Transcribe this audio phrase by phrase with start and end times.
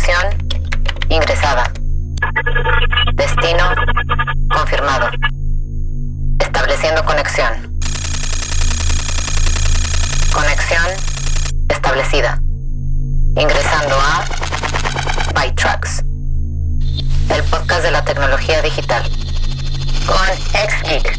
[0.00, 0.48] Conexión
[1.10, 1.70] ingresada.
[3.14, 3.64] Destino
[4.48, 5.10] confirmado.
[6.38, 7.78] Estableciendo conexión.
[10.32, 10.86] Conexión
[11.68, 12.40] establecida.
[13.36, 14.24] Ingresando a
[15.34, 16.02] ByTrucks.
[17.34, 19.02] El podcast de la tecnología digital.
[20.06, 21.18] Con XGeek.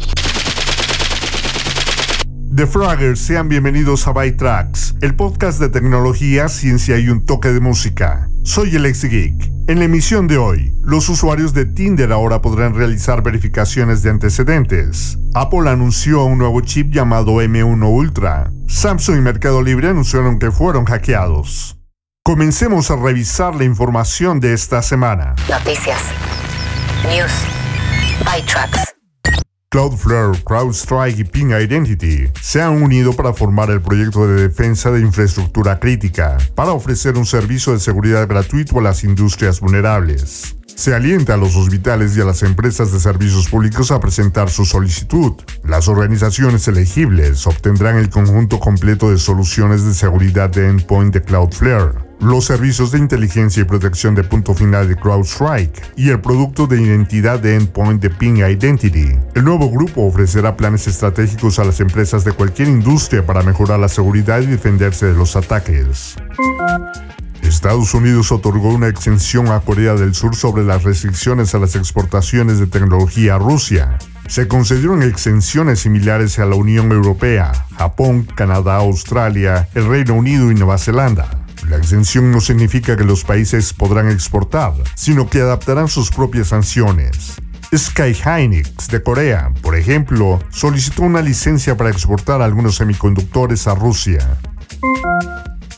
[2.56, 7.60] The Fraggers, sean bienvenidos a ByTracks, el podcast de tecnología, ciencia y un toque de
[7.60, 8.28] música.
[8.44, 9.52] Soy el ex Geek.
[9.68, 15.16] En la emisión de hoy, los usuarios de Tinder ahora podrán realizar verificaciones de antecedentes.
[15.32, 18.52] Apple anunció un nuevo chip llamado M1 Ultra.
[18.66, 21.78] Samsung y Mercado Libre anunciaron que fueron hackeados.
[22.24, 25.36] Comencemos a revisar la información de esta semana.
[25.48, 26.02] Noticias.
[27.08, 27.32] News.
[28.24, 29.01] ByTrucks.
[29.72, 35.00] Cloudflare, CrowdStrike y Ping Identity se han unido para formar el proyecto de defensa de
[35.00, 40.56] infraestructura crítica, para ofrecer un servicio de seguridad gratuito a las industrias vulnerables.
[40.74, 44.64] Se alienta a los hospitales y a las empresas de servicios públicos a presentar su
[44.64, 45.34] solicitud.
[45.64, 51.92] Las organizaciones elegibles obtendrán el conjunto completo de soluciones de seguridad de endpoint de Cloudflare,
[52.20, 56.80] los servicios de inteligencia y protección de punto final de CrowdStrike y el producto de
[56.80, 59.16] identidad de endpoint de Ping Identity.
[59.34, 63.88] El nuevo grupo ofrecerá planes estratégicos a las empresas de cualquier industria para mejorar la
[63.88, 66.16] seguridad y defenderse de los ataques.
[67.42, 72.58] Estados Unidos otorgó una exención a Corea del Sur sobre las restricciones a las exportaciones
[72.58, 73.98] de tecnología a Rusia.
[74.28, 80.54] Se concedieron exenciones similares a la Unión Europea, Japón, Canadá, Australia, el Reino Unido y
[80.54, 81.28] Nueva Zelanda.
[81.68, 87.34] La exención no significa que los países podrán exportar, sino que adaptarán sus propias sanciones.
[87.74, 94.38] Sky Hynix de Corea, por ejemplo, solicitó una licencia para exportar algunos semiconductores a Rusia.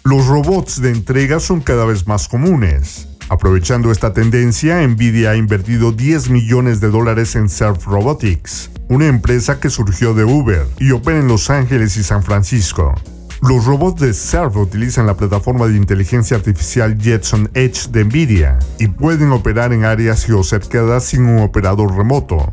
[0.06, 3.08] Los robots de entrega son cada vez más comunes.
[3.30, 9.60] Aprovechando esta tendencia, Nvidia ha invertido 10 millones de dólares en Surf Robotics, una empresa
[9.60, 12.94] que surgió de Uber y opera en Los Ángeles y San Francisco.
[13.40, 18.88] Los robots de Surf utilizan la plataforma de inteligencia artificial Jetson Edge de Nvidia y
[18.88, 22.52] pueden operar en áreas geocercadas sin un operador remoto.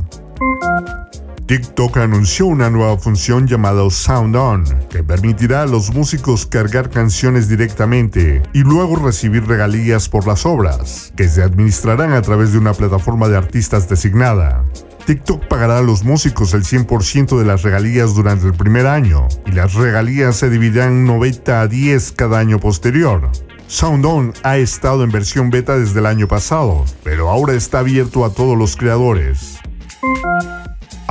[1.52, 7.50] TikTok anunció una nueva función llamada Sound On, que permitirá a los músicos cargar canciones
[7.50, 12.74] directamente y luego recibir regalías por las obras, que se administrarán a través de una
[12.74, 14.64] plataforma de artistas designada.
[15.06, 19.52] TikTok pagará a los músicos el 100% de las regalías durante el primer año, y
[19.52, 23.30] las regalías se dividirán 90 a 10 cada año posterior.
[23.68, 28.34] SoundOn ha estado en versión beta desde el año pasado, pero ahora está abierto a
[28.34, 29.60] todos los creadores.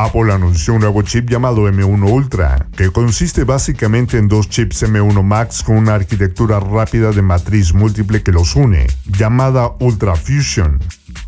[0.04, 5.22] Apple anunció un nuevo chip llamado M1 Ultra, que consiste básicamente en dos chips M1
[5.22, 10.78] Max con una arquitectura rápida de matriz múltiple que los une, llamada Ultra Fusion.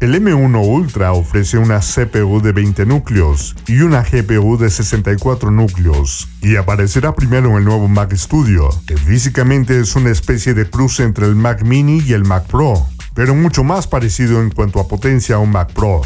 [0.00, 6.28] El M1 Ultra ofrece una CPU de 20 núcleos y una GPU de 64 núcleos,
[6.40, 11.02] y aparecerá primero en el nuevo Mac Studio, que físicamente es una especie de cruce
[11.02, 14.88] entre el Mac Mini y el Mac Pro, pero mucho más parecido en cuanto a
[14.88, 16.00] potencia a un Mac Pro.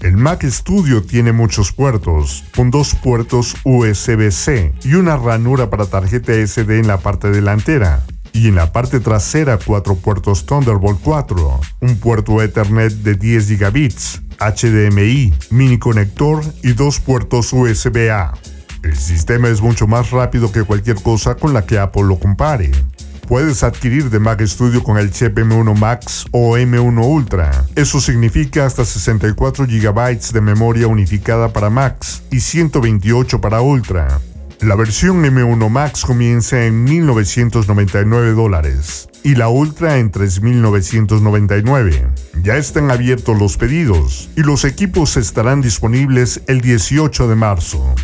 [0.00, 6.32] El Mac Studio tiene muchos puertos, con dos puertos USB-C y una ranura para tarjeta
[6.32, 8.02] SD en la parte delantera.
[8.32, 14.22] Y en la parte trasera cuatro puertos Thunderbolt 4, un puerto Ethernet de 10 gigabits,
[14.38, 18.32] HDMI, mini conector y dos puertos USB-A.
[18.82, 22.72] El sistema es mucho más rápido que cualquier cosa con la que Apple lo compare
[23.30, 27.64] puedes adquirir de Mac Studio con el chip M1 Max o M1 Ultra.
[27.76, 34.20] Eso significa hasta 64 GB de memoria unificada para Max y 128 para Ultra.
[34.62, 42.08] La versión M1 Max comienza en 1.999 dólares y la Ultra en 3.999.
[42.42, 47.94] Ya están abiertos los pedidos y los equipos estarán disponibles el 18 de marzo.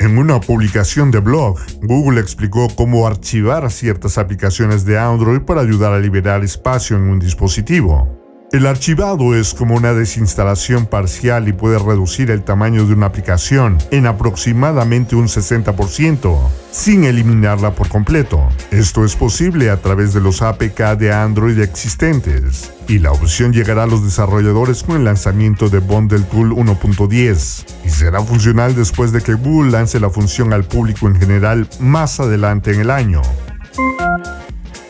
[0.00, 5.92] En una publicación de blog, Google explicó cómo archivar ciertas aplicaciones de Android para ayudar
[5.92, 8.17] a liberar espacio en un dispositivo.
[8.50, 13.76] El archivado es como una desinstalación parcial y puede reducir el tamaño de una aplicación
[13.90, 18.48] en aproximadamente un 60%, sin eliminarla por completo.
[18.70, 23.82] Esto es posible a través de los APK de Android existentes, y la opción llegará
[23.82, 29.20] a los desarrolladores con el lanzamiento de Bundle Tool 1.10, y será funcional después de
[29.20, 33.20] que Google lance la función al público en general más adelante en el año.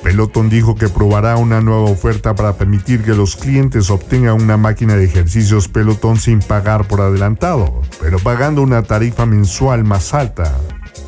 [0.02, 4.94] Peloton dijo que probará una nueva oferta para permitir que los clientes obtengan una máquina
[4.94, 10.56] de ejercicios Peloton sin pagar por adelantado, pero pagando una tarifa mensual más alta.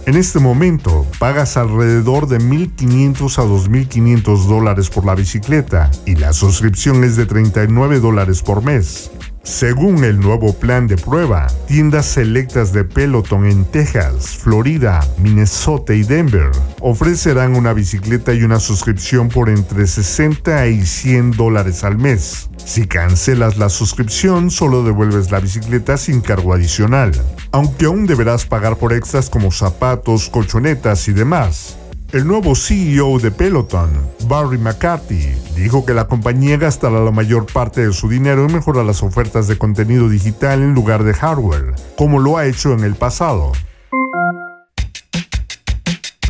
[0.06, 6.32] En este momento, pagas alrededor de 1.500 a 2.500 dólares por la bicicleta y la
[6.32, 9.10] suscripción es de 39 dólares por mes.
[9.42, 16.02] Según el nuevo plan de prueba, tiendas selectas de Peloton en Texas, Florida, Minnesota y
[16.02, 16.50] Denver
[16.80, 22.50] ofrecerán una bicicleta y una suscripción por entre 60 y 100 dólares al mes.
[22.64, 27.12] Si cancelas la suscripción, solo devuelves la bicicleta sin cargo adicional,
[27.50, 31.79] aunque aún deberás pagar por extras como zapatos, colchonetas y demás.
[32.12, 33.88] El nuevo CEO de Peloton,
[34.24, 38.84] Barry McCarthy, dijo que la compañía gastará la mayor parte de su dinero en mejorar
[38.84, 42.96] las ofertas de contenido digital en lugar de hardware, como lo ha hecho en el
[42.96, 43.52] pasado.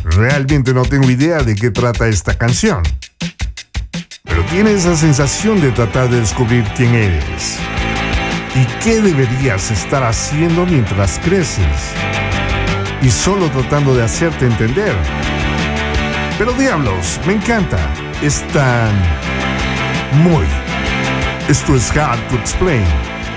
[0.03, 2.83] Realmente no tengo idea de qué trata esta canción,
[4.23, 7.57] pero tiene esa sensación de tratar de descubrir quién eres
[8.53, 11.65] y qué deberías estar haciendo mientras creces,
[13.01, 14.95] y solo tratando de hacerte entender
[16.43, 17.77] pero diablos, me encanta.
[18.23, 18.91] Es tan...
[20.23, 20.43] Muy.
[21.47, 22.83] Esto es Hard to Explain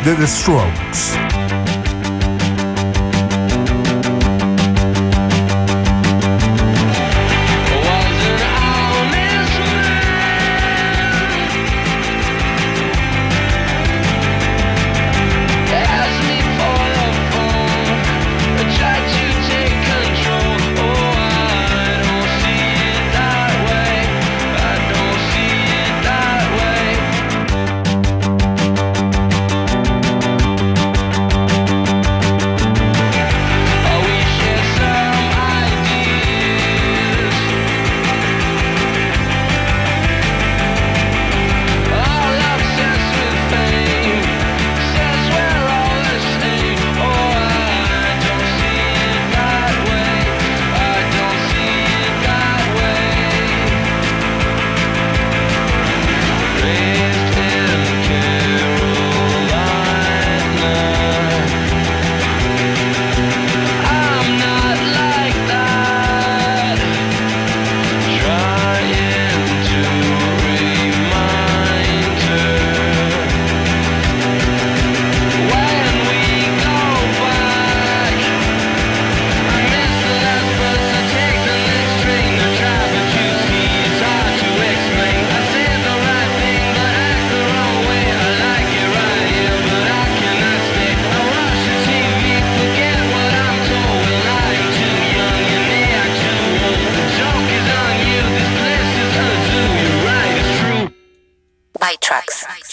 [0.07, 1.34] de The Strokes.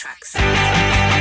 [0.01, 1.20] ¿Problemas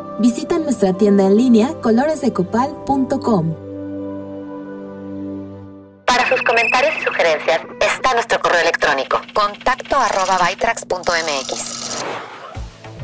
[0.19, 3.55] Visita nuestra tienda en línea coloresdecopal.com.
[6.05, 10.37] Para sus comentarios y sugerencias está nuestro correo electrónico contacto arroba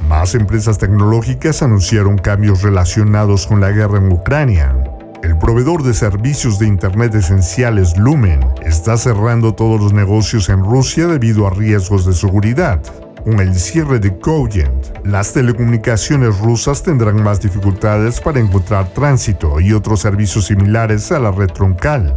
[0.08, 4.76] Más empresas tecnológicas anunciaron cambios relacionados con la guerra en Ucrania.
[5.24, 11.08] El proveedor de servicios de Internet esenciales Lumen está cerrando todos los negocios en Rusia
[11.08, 12.82] debido a riesgos de seguridad.
[13.28, 19.74] Con el cierre de Cogent, las telecomunicaciones rusas tendrán más dificultades para encontrar tránsito y
[19.74, 22.16] otros servicios similares a la red troncal.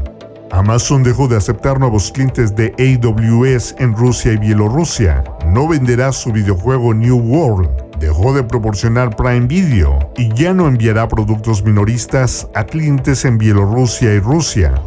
[0.53, 5.25] Amazon dejó de aceptar nuevos clientes de AWS en Rusia y Bielorrusia.
[5.49, 7.71] No venderá su videojuego New World.
[7.99, 14.15] Dejó de proporcionar Prime Video y ya no enviará productos minoristas a clientes en Bielorrusia
[14.15, 14.81] y Rusia.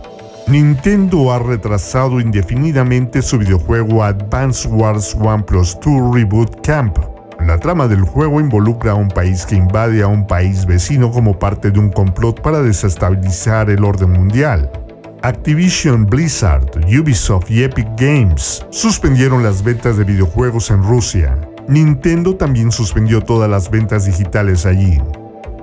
[0.47, 6.97] Nintendo ha retrasado indefinidamente su videojuego Advance Wars 1 Plus 2 Reboot Camp.
[7.39, 11.39] La trama del juego involucra a un país que invade a un país vecino como
[11.39, 14.69] parte de un complot para desestabilizar el orden mundial.
[15.21, 21.37] Activision Blizzard, Ubisoft y Epic Games suspendieron las ventas de videojuegos en Rusia.
[21.69, 24.99] Nintendo también suspendió todas las ventas digitales allí.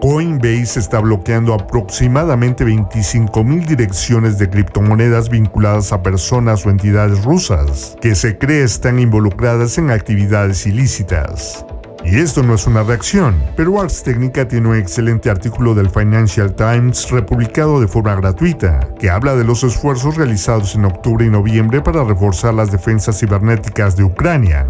[0.01, 8.15] Coinbase está bloqueando aproximadamente 25.000 direcciones de criptomonedas vinculadas a personas o entidades rusas que
[8.15, 11.67] se cree están involucradas en actividades ilícitas.
[12.03, 16.55] Y esto no es una reacción, pero Ars Technica tiene un excelente artículo del Financial
[16.55, 21.83] Times republicado de forma gratuita, que habla de los esfuerzos realizados en octubre y noviembre
[21.83, 24.67] para reforzar las defensas cibernéticas de Ucrania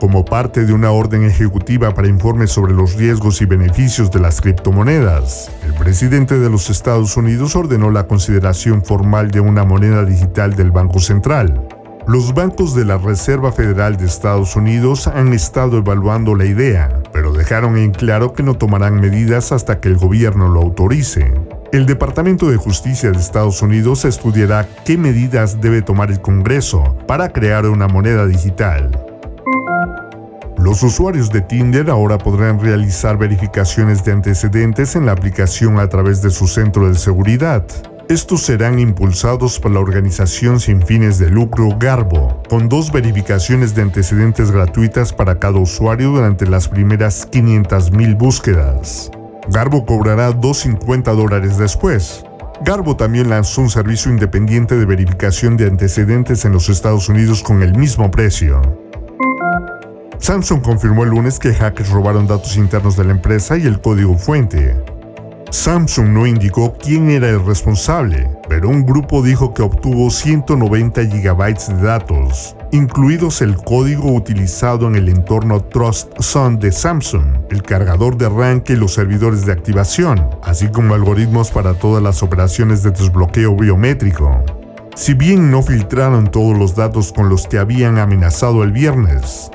[0.00, 4.40] como parte de una orden ejecutiva para informes sobre los riesgos y beneficios de las
[4.40, 5.50] criptomonedas.
[5.64, 10.70] El presidente de los Estados Unidos ordenó la consideración formal de una moneda digital del
[10.70, 11.66] Banco Central.
[12.06, 17.32] Los bancos de la Reserva Federal de Estados Unidos han estado evaluando la idea, pero
[17.32, 21.34] dejaron en claro que no tomarán medidas hasta que el gobierno lo autorice.
[21.70, 27.28] El Departamento de Justicia de Estados Unidos estudiará qué medidas debe tomar el Congreso para
[27.30, 29.07] crear una moneda digital.
[30.68, 36.20] Los usuarios de Tinder ahora podrán realizar verificaciones de antecedentes en la aplicación a través
[36.20, 37.64] de su centro de seguridad.
[38.10, 43.80] Estos serán impulsados por la organización sin fines de lucro Garbo, con dos verificaciones de
[43.80, 49.10] antecedentes gratuitas para cada usuario durante las primeras 500.000 búsquedas.
[49.48, 52.26] Garbo cobrará 2.50 dólares después.
[52.62, 57.62] Garbo también lanzó un servicio independiente de verificación de antecedentes en los Estados Unidos con
[57.62, 58.87] el mismo precio.
[60.18, 64.18] Samsung confirmó el lunes que hackers robaron datos internos de la empresa y el código
[64.18, 64.76] fuente.
[65.50, 71.54] Samsung no indicó quién era el responsable, pero un grupo dijo que obtuvo 190 GB
[71.68, 78.18] de datos, incluidos el código utilizado en el entorno Trust Zone de Samsung, el cargador
[78.18, 82.90] de arranque y los servidores de activación, así como algoritmos para todas las operaciones de
[82.90, 84.44] desbloqueo biométrico.
[84.96, 89.50] Si bien no filtraron todos los datos con los que habían amenazado el viernes,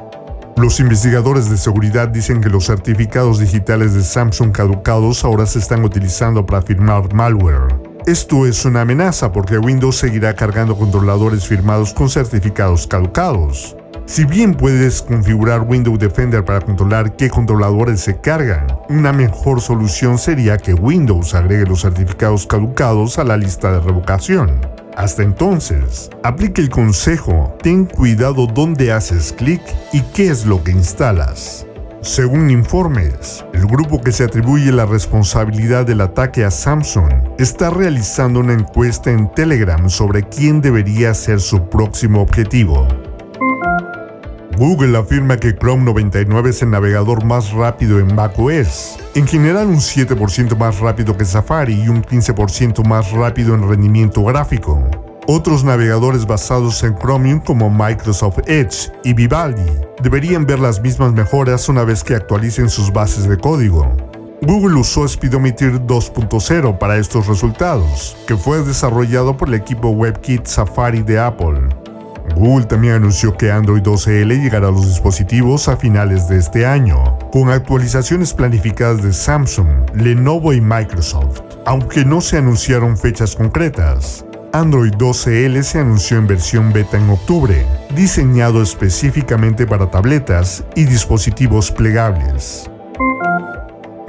[0.55, 5.83] los investigadores de seguridad dicen que los certificados digitales de Samsung caducados ahora se están
[5.83, 7.93] utilizando para firmar malware.
[8.05, 13.75] Esto es una amenaza porque Windows seguirá cargando controladores firmados con certificados caducados.
[14.05, 20.17] Si bien puedes configurar Windows Defender para controlar qué controladores se cargan, una mejor solución
[20.17, 24.72] sería que Windows agregue los certificados caducados a la lista de revocación.
[24.95, 30.71] Hasta entonces, aplique el consejo, ten cuidado dónde haces clic y qué es lo que
[30.71, 31.65] instalas.
[32.01, 38.41] Según informes, el grupo que se atribuye la responsabilidad del ataque a Samsung está realizando
[38.41, 42.87] una encuesta en Telegram sobre quién debería ser su próximo objetivo.
[44.57, 49.77] Google afirma que Chrome 99 es el navegador más rápido en macOS, en general un
[49.77, 54.79] 7% más rápido que Safari y un 15% más rápido en rendimiento gráfico.
[55.25, 61.67] Otros navegadores basados en Chromium como Microsoft Edge y Vivaldi deberían ver las mismas mejoras
[61.69, 63.91] una vez que actualicen sus bases de código.
[64.41, 71.01] Google usó Speedometer 2.0 para estos resultados, que fue desarrollado por el equipo WebKit Safari
[71.01, 71.82] de Apple.
[72.35, 77.17] Google también anunció que Android 12L llegará a los dispositivos a finales de este año,
[77.31, 84.25] con actualizaciones planificadas de Samsung, Lenovo y Microsoft, aunque no se anunciaron fechas concretas.
[84.53, 91.71] Android 12L se anunció en versión beta en octubre, diseñado específicamente para tabletas y dispositivos
[91.71, 92.69] plegables.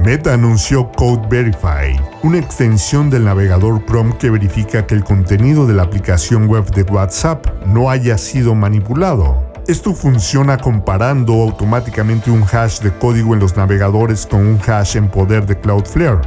[0.05, 5.73] Meta anunció Code Verify, una extensión del navegador Chrome que verifica que el contenido de
[5.73, 9.51] la aplicación web de WhatsApp no haya sido manipulado.
[9.67, 15.09] Esto funciona comparando automáticamente un hash de código en los navegadores con un hash en
[15.09, 16.21] poder de Cloudflare.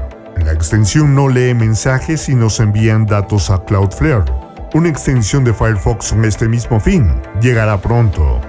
[0.44, 4.26] La extensión no lee mensajes y nos envían datos a Cloudflare.
[4.74, 8.42] Una extensión de Firefox con este mismo fin llegará pronto.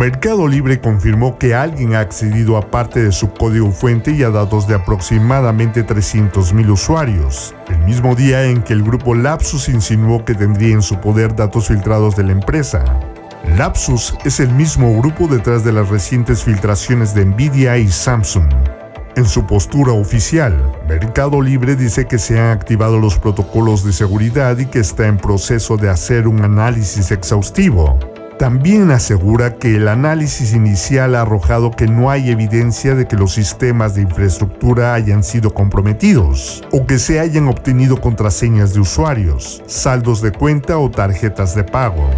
[0.00, 4.30] Mercado Libre confirmó que alguien ha accedido a parte de su código fuente y a
[4.30, 10.34] datos de aproximadamente 300.000 usuarios, el mismo día en que el grupo Lapsus insinuó que
[10.34, 12.82] tendría en su poder datos filtrados de la empresa.
[13.58, 18.48] Lapsus es el mismo grupo detrás de las recientes filtraciones de Nvidia y Samsung.
[19.16, 20.56] En su postura oficial,
[20.88, 25.18] Mercado Libre dice que se han activado los protocolos de seguridad y que está en
[25.18, 27.98] proceso de hacer un análisis exhaustivo.
[28.40, 33.34] También asegura que el análisis inicial ha arrojado que no hay evidencia de que los
[33.34, 40.22] sistemas de infraestructura hayan sido comprometidos o que se hayan obtenido contraseñas de usuarios, saldos
[40.22, 42.08] de cuenta o tarjetas de pago.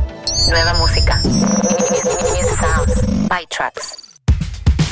[0.49, 1.21] Nueva música.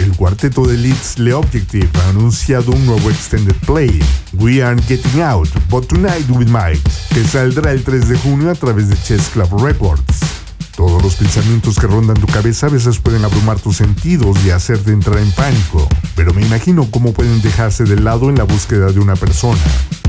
[0.01, 5.23] El cuarteto de Leeds Le Objective ha anunciado un nuevo extended play, We Aren't Getting
[5.23, 6.83] Out, But Tonight with Mike,
[7.15, 10.40] que saldrá el 3 de junio a través de Chess Club Records.
[10.81, 14.93] Todos los pensamientos que rondan tu cabeza a veces pueden abrumar tus sentidos y hacerte
[14.93, 18.99] entrar en pánico, pero me imagino cómo pueden dejarse de lado en la búsqueda de
[18.99, 19.61] una persona.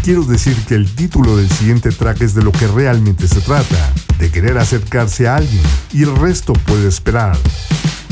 [0.01, 3.93] Quiero decir que el título del siguiente track es de lo que realmente se trata,
[4.17, 7.38] de querer acercarse a alguien, y el resto puede esperar.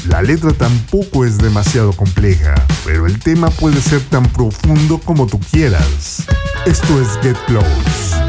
[0.10, 5.40] La letra tampoco es demasiado compleja, pero el tema puede ser tan profundo como tú
[5.50, 6.26] quieras.
[6.66, 8.29] Esto es Get Close.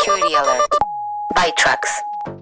[0.00, 0.78] Security alert.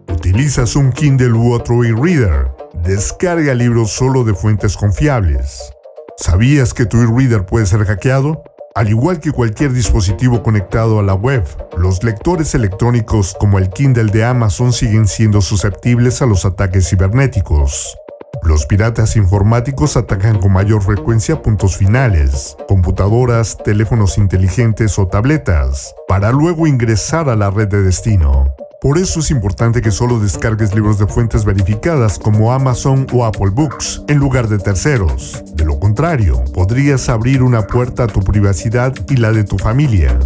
[0.09, 2.51] ¿Utilizas un Kindle u otro e-reader?
[2.83, 5.73] Descarga libros solo de fuentes confiables.
[6.16, 8.42] ¿Sabías que tu e-reader puede ser hackeado?
[8.75, 11.45] Al igual que cualquier dispositivo conectado a la web,
[11.77, 17.97] los lectores electrónicos como el Kindle de Amazon siguen siendo susceptibles a los ataques cibernéticos.
[18.42, 26.33] Los piratas informáticos atacan con mayor frecuencia puntos finales, computadoras, teléfonos inteligentes o tabletas, para
[26.33, 28.55] luego ingresar a la red de destino.
[28.81, 33.51] Por eso es importante que solo descargues libros de fuentes verificadas como Amazon o Apple
[33.51, 35.42] Books, en lugar de terceros.
[35.55, 40.16] De lo contrario, podrías abrir una puerta a tu privacidad y la de tu familia.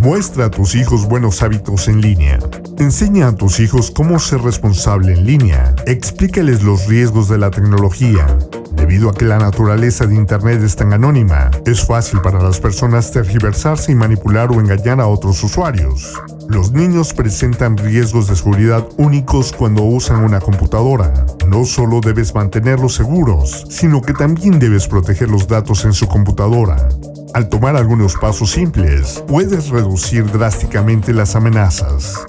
[0.00, 2.38] Muestra a tus hijos buenos hábitos en línea.
[2.78, 5.74] Enseña a tus hijos cómo ser responsable en línea.
[5.86, 8.26] Explícales los riesgos de la tecnología.
[8.72, 13.10] Debido a que la naturaleza de Internet es tan anónima, es fácil para las personas
[13.10, 16.18] tergiversarse y manipular o engañar a otros usuarios.
[16.48, 21.12] Los niños presentan riesgos de seguridad únicos cuando usan una computadora.
[21.46, 26.88] No solo debes mantenerlos seguros, sino que también debes proteger los datos en su computadora.
[27.32, 32.26] Al tomar algunos pasos simples, puedes reducir drásticamente las amenazas.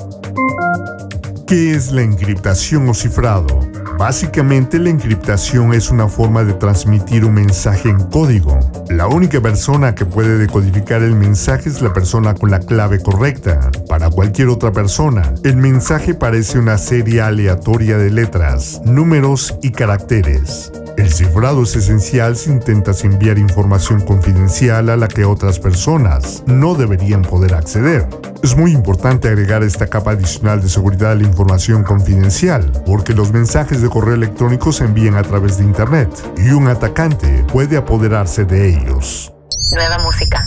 [1.47, 3.70] ¿Qué es la encriptación o cifrado?
[4.01, 8.59] Básicamente la encriptación es una forma de transmitir un mensaje en código.
[8.89, 13.69] La única persona que puede decodificar el mensaje es la persona con la clave correcta.
[13.87, 20.71] Para cualquier otra persona, el mensaje parece una serie aleatoria de letras, números y caracteres.
[20.97, 26.73] El cifrado es esencial si intentas enviar información confidencial a la que otras personas no
[26.73, 28.07] deberían poder acceder.
[28.43, 33.31] Es muy importante agregar esta capa adicional de seguridad a la información confidencial, porque los
[33.31, 38.43] mensajes de correo electrónico se envían a través de Internet y un atacante puede apoderarse
[38.45, 39.31] de ellos.
[39.73, 40.43] Nueva música.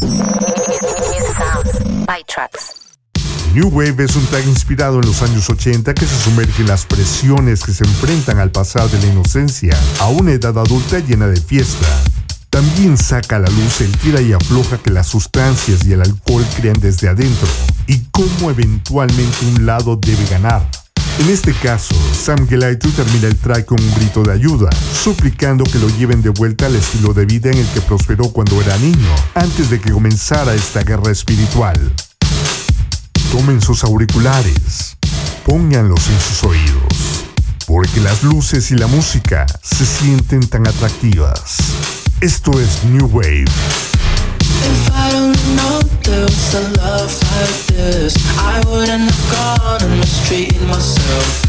[3.54, 6.86] New Wave es un tag inspirado en los años 80 que se sumerge en las
[6.86, 11.40] presiones que se enfrentan al pasar de la inocencia a una edad adulta llena de
[11.40, 11.86] fiesta.
[12.54, 16.46] También saca a la luz el tira y afloja que las sustancias y el alcohol
[16.54, 17.48] crean desde adentro
[17.88, 20.64] y cómo eventualmente un lado debe ganar.
[21.18, 25.80] En este caso, Sam Gelaitu termina el track con un grito de ayuda, suplicando que
[25.80, 29.12] lo lleven de vuelta al estilo de vida en el que prosperó cuando era niño,
[29.34, 31.74] antes de que comenzara esta guerra espiritual.
[33.32, 34.96] Tomen sus auriculares,
[35.44, 37.24] pónganlos en sus oídos,
[37.66, 42.03] porque las luces y la música se sienten tan atractivas.
[42.24, 43.44] Esto es New Wave.
[44.40, 50.00] If I don't know there was a love like this, I wouldn't have gone and
[50.00, 51.44] mistreated myself.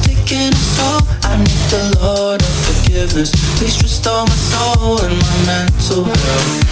[0.00, 1.00] Taking a toll.
[1.28, 3.32] I need the Lord of forgiveness.
[3.58, 6.64] Please restore my soul and my mental health.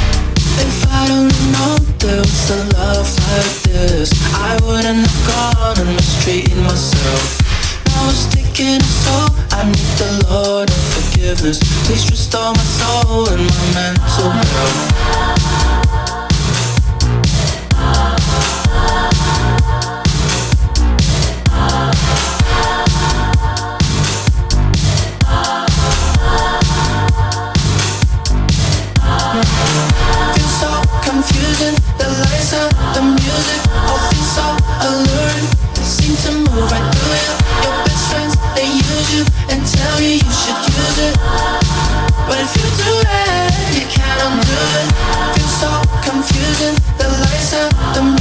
[0.56, 5.94] If I don't know there was a love like this, I wouldn't have gone and
[5.94, 7.36] mistreated myself.
[8.32, 9.49] Taking a toll.
[9.60, 11.58] I need the Lord of forgiveness.
[11.84, 14.88] Please restore my soul and my mental health.
[30.34, 30.60] Feels.
[31.98, 34.46] The lights and the music all feel so
[34.88, 35.48] alluring.
[35.84, 36.89] Seem to move right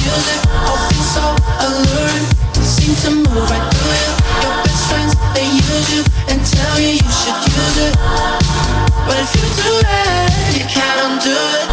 [0.09, 0.41] music
[1.13, 1.23] so
[1.65, 2.25] alluring.
[2.61, 4.13] Seem to move right through you.
[4.43, 7.93] Your best friends they use you and tell you you should use it.
[9.05, 11.67] But if you do that, you can't undo it.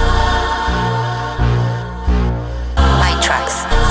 [3.01, 3.86] My Tracks.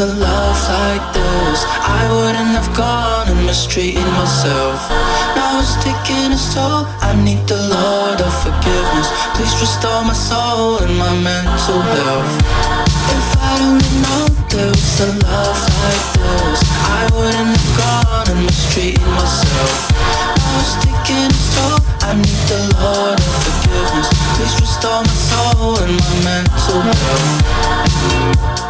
[0.00, 4.88] A love like this, I wouldn't have gone and mistreated myself.
[5.36, 6.88] Now it's taking its toll.
[7.04, 9.08] I need the Lord of forgiveness.
[9.36, 12.32] Please restore my soul and my mental health.
[13.12, 16.60] If I'd only known there was a love like this,
[16.96, 19.92] I wouldn't have gone and mistreated myself.
[20.32, 21.76] Now it's taking its toll.
[22.08, 24.08] I need the Lord of forgiveness.
[24.32, 28.69] Please restore my soul and my mental health.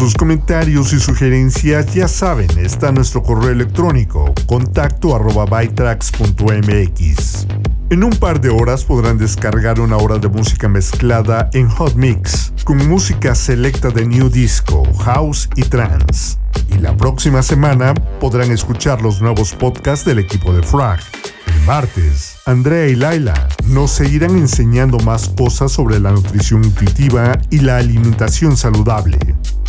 [0.00, 7.46] Sus comentarios y sugerencias, ya saben, está nuestro correo electrónico contacto arroba bytrax.mx.
[7.90, 12.54] En un par de horas podrán descargar una hora de música mezclada en Hot Mix,
[12.64, 16.38] con música selecta de New Disco, House y Trance.
[16.74, 21.00] Y la próxima semana podrán escuchar los nuevos podcasts del equipo de Frag.
[21.46, 27.58] El martes, Andrea y Laila nos seguirán enseñando más cosas sobre la nutrición intuitiva y
[27.58, 29.18] la alimentación saludable.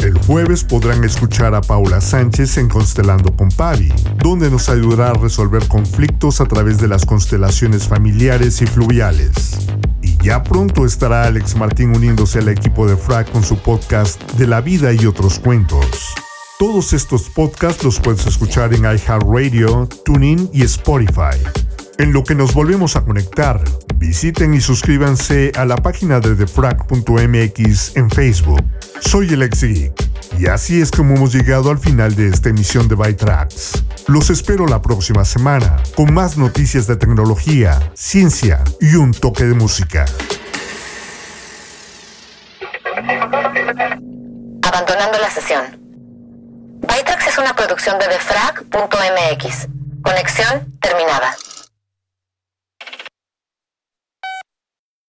[0.01, 5.13] El jueves podrán escuchar a Paula Sánchez en Constelando con Pavi, donde nos ayudará a
[5.13, 9.69] resolver conflictos a través de las constelaciones familiares y fluviales.
[10.01, 14.47] Y ya pronto estará Alex Martín uniéndose al equipo de Frag con su podcast De
[14.47, 16.15] la vida y otros cuentos.
[16.57, 21.37] Todos estos podcasts los puedes escuchar en iHeartRadio, TuneIn y Spotify.
[21.99, 23.63] En lo que nos volvemos a conectar,
[23.97, 28.63] visiten y suscríbanse a la página de thefrag.mx en Facebook.
[29.01, 29.93] Soy el ex Geek,
[30.39, 33.83] y así es como hemos llegado al final de esta emisión de Bytrax.
[34.07, 39.53] Los espero la próxima semana con más noticias de tecnología, ciencia y un toque de
[39.53, 40.05] música.
[44.63, 45.81] Abandonando la sesión.
[46.87, 49.67] Matrax es una producción de defrag.mx.
[50.03, 51.35] Conexión terminada.